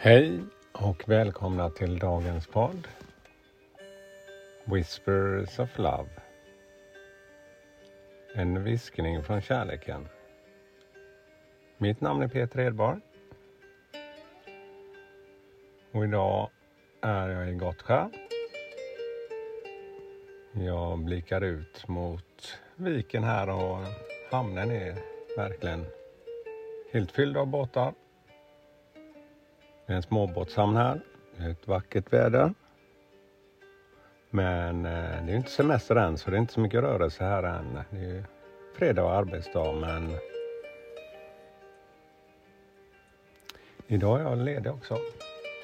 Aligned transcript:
Hej 0.00 0.40
och 0.72 1.08
välkomna 1.08 1.70
till 1.70 1.98
dagens 1.98 2.46
podd 2.46 2.88
Whispers 4.64 5.58
of 5.58 5.78
Love. 5.78 6.08
En 8.34 8.64
viskning 8.64 9.22
från 9.22 9.40
kärleken. 9.40 10.08
Mitt 11.78 12.00
namn 12.00 12.22
är 12.22 12.28
Peter 12.28 12.60
Edborg. 12.60 13.00
Och 15.92 16.04
idag 16.04 16.50
är 17.02 17.28
jag 17.28 17.50
i 17.50 17.54
Gottsjö. 17.54 18.08
Jag 20.52 20.98
blickar 20.98 21.40
ut 21.40 21.88
mot 21.88 22.58
viken 22.76 23.24
här 23.24 23.48
och 23.50 23.78
hamnen 24.30 24.70
är 24.70 24.94
verkligen 25.36 25.86
helt 26.92 27.12
fylld 27.12 27.36
av 27.36 27.46
båtar. 27.46 27.94
Det 29.88 29.94
är 29.94 29.96
en 29.96 30.02
småbåtshamn 30.02 30.76
här. 30.76 31.00
Det 31.36 31.44
är 31.44 31.50
ett 31.50 31.68
vackert 31.68 32.12
väder. 32.12 32.54
Men 34.30 34.86
eh, 34.86 35.24
det 35.26 35.32
är 35.32 35.36
inte 35.36 35.50
semester 35.50 35.96
än 35.96 36.18
så 36.18 36.30
det 36.30 36.36
är 36.36 36.40
inte 36.40 36.52
så 36.52 36.60
mycket 36.60 36.80
rörelse 36.80 37.24
här 37.24 37.42
än. 37.42 37.80
Det 37.90 38.04
är 38.04 38.24
fredag 38.74 39.04
och 39.04 39.12
arbetsdag 39.12 39.72
men 39.72 40.16
idag 43.86 44.20
är 44.20 44.24
jag 44.24 44.38
ledig 44.38 44.72
också. 44.72 44.98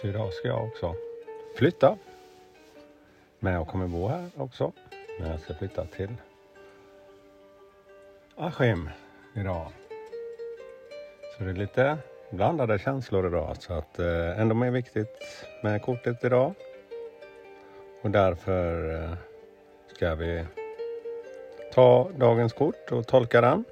För 0.00 0.08
idag 0.08 0.32
ska 0.32 0.48
jag 0.48 0.64
också 0.64 0.94
flytta. 1.56 1.96
Men 3.38 3.52
jag 3.52 3.68
kommer 3.68 3.86
bo 3.86 4.08
här 4.08 4.30
också. 4.36 4.72
Men 5.20 5.30
jag 5.30 5.40
ska 5.40 5.54
flytta 5.54 5.84
till 5.84 6.14
Askim 8.36 8.90
idag. 9.34 9.72
Så 11.38 11.44
det 11.44 11.50
är 11.50 11.54
lite 11.54 11.98
blandade 12.30 12.78
känslor 12.78 13.26
idag 13.26 13.56
så 13.58 13.72
att 13.72 13.98
eh, 13.98 14.40
ändå 14.40 14.54
mer 14.54 14.70
viktigt 14.70 15.44
med 15.62 15.82
kortet 15.82 16.24
idag. 16.24 16.54
Och 18.02 18.10
därför 18.10 18.94
eh, 18.94 19.10
ska 19.94 20.14
vi 20.14 20.44
ta 21.74 22.10
dagens 22.16 22.52
kort 22.52 22.92
och 22.92 23.06
tolka 23.06 23.40
den. 23.40 23.64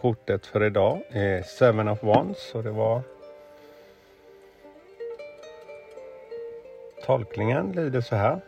Kortet 0.00 0.46
för 0.46 0.64
idag 0.64 1.02
är 1.08 1.42
Seven 1.42 1.88
of 1.88 2.02
Wands 2.02 2.54
och 2.54 2.62
det 2.62 2.70
var 2.70 3.02
Tolkningen 7.06 7.72
lyder 7.72 8.00
så 8.00 8.16
här. 8.16 8.40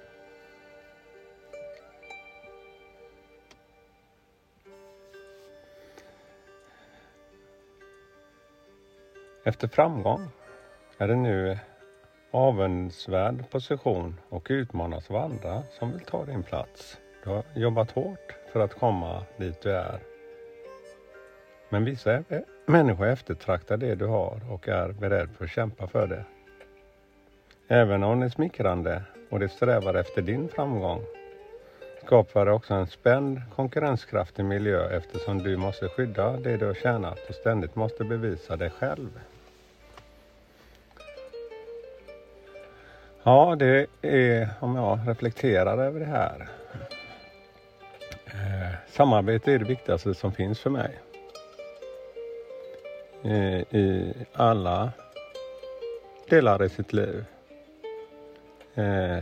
Efter 9.46 9.68
framgång 9.68 10.28
är 10.98 11.08
det 11.08 11.16
nu 11.16 11.58
avundsvärd 12.30 13.50
position 13.50 14.20
och 14.28 14.46
utmanas 14.50 15.10
av 15.10 15.16
andra 15.16 15.62
som 15.78 15.92
vill 15.92 16.00
ta 16.00 16.24
din 16.24 16.42
plats. 16.42 16.98
Du 17.24 17.30
har 17.30 17.42
jobbat 17.54 17.90
hårt 17.90 18.36
för 18.52 18.60
att 18.60 18.74
komma 18.74 19.22
dit 19.36 19.62
du 19.62 19.70
är. 19.70 19.98
Men 21.68 21.84
vissa 21.84 22.24
människor 22.66 23.06
eftertraktar 23.06 23.76
det 23.76 23.94
du 23.94 24.06
har 24.06 24.52
och 24.52 24.68
är 24.68 24.92
beredd 24.92 25.28
för 25.36 25.44
att 25.44 25.50
kämpa 25.50 25.86
för 25.86 26.06
det. 26.06 26.24
Även 27.68 28.02
om 28.02 28.20
det 28.20 28.26
är 28.26 28.30
smickrande 28.30 29.02
och 29.30 29.40
de 29.40 29.48
strävar 29.48 29.94
efter 29.94 30.22
din 30.22 30.48
framgång 30.48 31.02
skapar 32.04 32.46
det 32.46 32.52
också 32.52 32.74
en 32.74 32.86
spänd 32.86 33.40
konkurrenskraftig 33.54 34.44
miljö 34.44 34.88
eftersom 34.88 35.38
du 35.38 35.56
måste 35.56 35.88
skydda 35.88 36.36
det 36.36 36.56
du 36.56 36.66
har 36.66 36.74
tjänat 36.74 37.18
och 37.28 37.34
ständigt 37.34 37.74
måste 37.74 38.04
bevisa 38.04 38.56
dig 38.56 38.70
själv. 38.70 39.20
Ja, 43.26 43.56
det 43.58 43.86
är 44.02 44.48
om 44.60 44.76
jag 44.76 44.98
reflekterar 45.06 45.78
över 45.78 46.00
det 46.00 46.06
här. 46.06 46.48
Eh, 48.26 48.74
samarbete 48.88 49.52
är 49.52 49.58
det 49.58 49.64
viktigaste 49.64 50.14
som 50.14 50.32
finns 50.32 50.60
för 50.60 50.70
mig. 50.70 50.98
Eh, 53.22 53.60
I 53.60 54.14
alla 54.32 54.92
delar 56.28 56.64
i 56.64 56.68
sitt 56.68 56.92
liv. 56.92 57.24
Eh, 58.74 59.18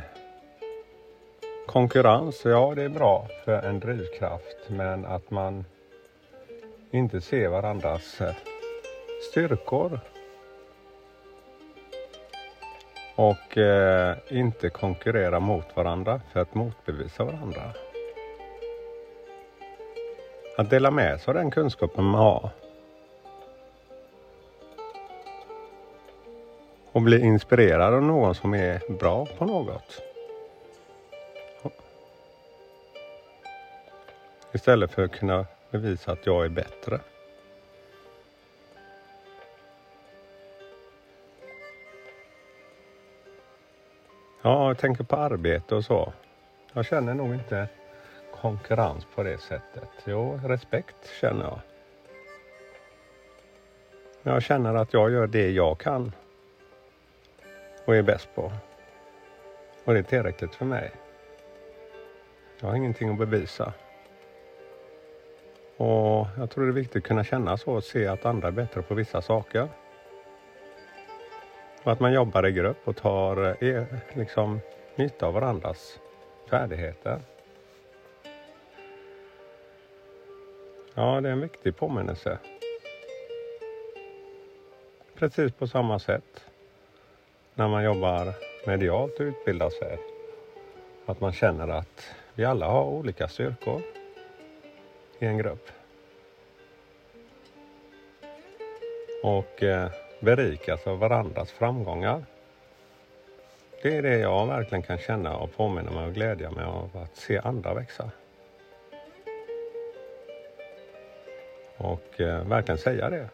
konkurrens, 1.66 2.44
ja 2.44 2.72
det 2.76 2.82
är 2.82 2.88
bra 2.88 3.28
för 3.44 3.62
en 3.62 3.80
drivkraft 3.80 4.56
men 4.68 5.04
att 5.04 5.30
man 5.30 5.64
inte 6.90 7.20
ser 7.20 7.48
varandras 7.48 8.20
eh, 8.20 8.34
styrkor 9.30 10.00
och 13.14 13.58
eh, 13.58 14.16
inte 14.28 14.70
konkurrera 14.70 15.40
mot 15.40 15.76
varandra 15.76 16.20
för 16.32 16.40
att 16.40 16.54
motbevisa 16.54 17.24
varandra. 17.24 17.62
Att 20.56 20.70
dela 20.70 20.90
med 20.90 21.20
sig 21.20 21.30
av 21.30 21.34
den 21.34 21.50
kunskapen 21.50 22.04
man 22.04 22.20
har. 22.20 22.50
Och 26.92 27.02
bli 27.02 27.20
inspirerad 27.20 27.94
av 27.94 28.02
någon 28.02 28.34
som 28.34 28.54
är 28.54 28.92
bra 28.98 29.26
på 29.38 29.44
något. 29.44 30.02
Istället 34.52 34.92
för 34.92 35.04
att 35.04 35.12
kunna 35.12 35.46
bevisa 35.70 36.12
att 36.12 36.26
jag 36.26 36.44
är 36.44 36.48
bättre. 36.48 37.00
Ja, 44.44 44.68
jag 44.68 44.78
tänker 44.78 45.04
på 45.04 45.16
arbete 45.16 45.74
och 45.74 45.84
så. 45.84 46.12
Jag 46.72 46.84
känner 46.84 47.14
nog 47.14 47.34
inte 47.34 47.68
konkurrens 48.40 49.06
på 49.14 49.22
det 49.22 49.38
sättet. 49.38 49.88
Jo, 50.04 50.40
respekt 50.44 51.10
känner 51.20 51.44
jag. 51.44 51.60
Jag 54.22 54.42
känner 54.42 54.74
att 54.74 54.92
jag 54.92 55.10
gör 55.10 55.26
det 55.26 55.50
jag 55.50 55.78
kan 55.78 56.12
och 57.84 57.96
är 57.96 58.02
bäst 58.02 58.28
på. 58.34 58.52
Och 59.84 59.92
det 59.92 59.98
är 59.98 60.02
tillräckligt 60.02 60.54
för 60.54 60.64
mig. 60.64 60.92
Jag 62.60 62.68
har 62.68 62.76
ingenting 62.76 63.10
att 63.10 63.18
bevisa. 63.18 63.72
Och 65.76 66.26
jag 66.38 66.50
tror 66.50 66.64
det 66.64 66.70
är 66.70 66.72
viktigt 66.72 66.96
att 66.96 67.08
kunna 67.08 67.24
känna 67.24 67.56
så 67.56 67.72
och 67.72 67.84
se 67.84 68.06
att 68.06 68.26
andra 68.26 68.48
är 68.48 68.52
bättre 68.52 68.82
på 68.82 68.94
vissa 68.94 69.22
saker. 69.22 69.68
Och 71.84 71.92
att 71.92 72.00
man 72.00 72.12
jobbar 72.12 72.46
i 72.46 72.52
grupp 72.52 72.88
och 72.88 72.96
tar 72.96 73.44
eh, 73.44 73.68
e, 73.68 73.86
liksom, 74.12 74.60
nytta 74.96 75.26
av 75.26 75.34
varandras 75.34 76.00
färdigheter. 76.50 77.20
Ja, 80.94 81.20
det 81.20 81.28
är 81.28 81.32
en 81.32 81.40
viktig 81.40 81.76
påminnelse. 81.76 82.38
Precis 85.14 85.52
på 85.52 85.66
samma 85.66 85.98
sätt 85.98 86.44
när 87.54 87.68
man 87.68 87.84
jobbar 87.84 88.34
medialt 88.66 89.20
och 89.20 89.24
utbildar 89.24 89.70
sig. 89.70 89.98
Att 91.06 91.20
man 91.20 91.32
känner 91.32 91.68
att 91.68 92.14
vi 92.34 92.44
alla 92.44 92.66
har 92.66 92.84
olika 92.84 93.28
styrkor 93.28 93.82
i 95.18 95.26
en 95.26 95.38
grupp. 95.38 95.68
Och 99.22 99.62
eh, 99.62 99.90
berikas 100.22 100.86
av 100.86 100.98
varandras 100.98 101.52
framgångar. 101.52 102.24
Det 103.82 103.96
är 103.96 104.02
det 104.02 104.18
jag 104.18 104.46
verkligen 104.46 104.82
kan 104.82 104.98
känna 104.98 105.36
och 105.36 105.56
påminna 105.56 105.90
mig 105.90 106.06
och 106.06 106.14
glädja 106.14 106.50
mig 106.50 106.64
av 106.64 106.90
att 106.96 107.16
se 107.16 107.38
andra 107.38 107.74
växa. 107.74 108.10
Och 111.76 112.20
eh, 112.20 112.48
verkligen 112.48 112.78
säga 112.78 113.10
det. 113.10 113.28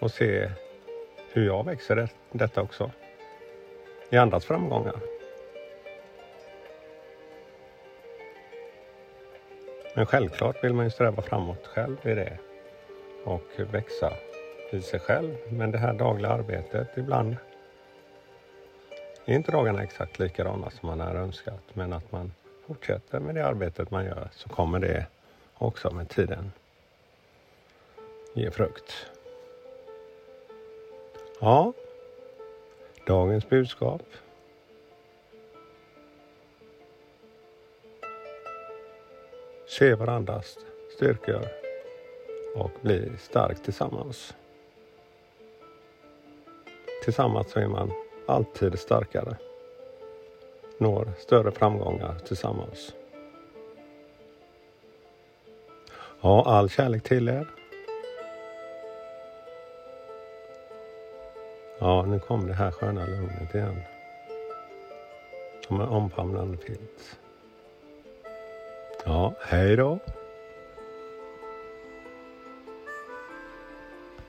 Och 0.00 0.10
se 0.10 0.50
hur 1.32 1.46
jag 1.46 1.64
växer 1.64 1.96
det, 1.96 2.08
detta 2.32 2.62
också. 2.62 2.90
I 4.10 4.16
andras 4.16 4.44
framgångar. 4.44 5.00
Men 9.94 10.06
självklart 10.06 10.64
vill 10.64 10.72
man 10.72 10.84
ju 10.84 10.90
sträva 10.90 11.22
framåt 11.22 11.66
själv 11.66 11.96
i 12.02 12.14
det 12.14 12.38
och 13.24 13.46
växa 13.72 14.12
i 14.74 14.82
sig 14.82 15.00
själv. 15.00 15.36
Men 15.48 15.70
det 15.70 15.78
här 15.78 15.92
dagliga 15.92 16.30
arbetet, 16.30 16.88
ibland 16.96 17.36
är 19.24 19.34
inte 19.34 19.52
dagarna 19.52 19.82
exakt 19.82 20.18
likadana 20.18 20.70
som 20.70 20.88
man 20.88 21.00
har 21.00 21.14
önskat. 21.14 21.62
Men 21.72 21.92
att 21.92 22.12
man 22.12 22.32
fortsätter 22.66 23.20
med 23.20 23.34
det 23.34 23.46
arbetet 23.46 23.90
man 23.90 24.04
gör 24.04 24.28
så 24.32 24.48
kommer 24.48 24.78
det 24.78 25.06
också 25.54 25.90
med 25.90 26.08
tiden 26.08 26.52
ge 28.34 28.50
frukt. 28.50 29.06
Ja, 31.40 31.72
dagens 33.06 33.48
budskap. 33.48 34.02
Se 39.66 39.94
varandras 39.94 40.58
styrkor 40.96 41.48
och 42.54 42.70
bli 42.82 43.12
stark 43.18 43.62
tillsammans 43.62 44.34
tillsammans 47.02 47.50
så 47.50 47.60
är 47.60 47.68
man 47.68 47.92
alltid 48.26 48.78
starkare. 48.78 49.36
Når 50.78 51.08
större 51.18 51.50
framgångar 51.50 52.14
tillsammans. 52.26 52.94
Ja, 56.20 56.44
all 56.46 56.70
kärlek 56.70 57.02
till 57.02 57.28
er. 57.28 57.46
Ja, 61.78 62.02
nu 62.02 62.18
kom 62.18 62.46
det 62.46 62.54
här 62.54 62.70
sköna 62.70 63.06
lugnet 63.06 63.54
igen. 63.54 63.82
Som 65.66 65.80
en 65.80 65.88
omfamnande 65.88 66.56
filt. 66.56 67.18
Ja, 69.04 69.34
hej 69.40 69.76
då. 69.76 69.98